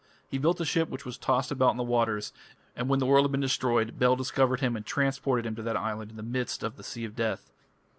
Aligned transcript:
He 0.27 0.39
built 0.39 0.59
a 0.59 0.65
ship 0.65 0.89
which 0.89 1.05
was 1.05 1.15
tossed 1.15 1.51
about 1.51 1.69
on 1.69 1.77
the 1.77 1.83
waters, 1.83 2.33
and 2.75 2.89
when 2.89 2.97
the 2.97 3.05
world 3.05 3.23
had 3.25 3.31
been 3.31 3.39
destroyed, 3.39 3.99
Bel 3.99 4.15
discovered 4.15 4.59
him 4.59 4.75
and 4.75 4.83
transported 4.83 5.45
him 5.45 5.55
to 5.57 5.61
that 5.61 5.77
island 5.77 6.09
in 6.09 6.17
the 6.17 6.23
midst 6.23 6.63
of 6.63 6.75
the 6.75 6.83
Sea 6.83 7.05
of 7.05 7.15
Death. 7.15 7.51